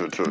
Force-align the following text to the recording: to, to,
to, 0.00 0.08
to, 0.08 0.29